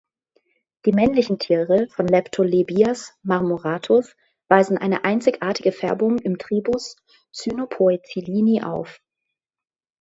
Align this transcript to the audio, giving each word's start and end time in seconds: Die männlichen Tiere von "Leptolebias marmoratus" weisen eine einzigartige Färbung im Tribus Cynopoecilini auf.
Die 0.85 0.93
männlichen 0.93 1.37
Tiere 1.37 1.87
von 1.91 2.07
"Leptolebias 2.07 3.13
marmoratus" 3.21 4.15
weisen 4.47 4.79
eine 4.79 5.03
einzigartige 5.03 5.71
Färbung 5.71 6.17
im 6.17 6.39
Tribus 6.39 6.95
Cynopoecilini 7.31 8.63
auf. 8.63 8.99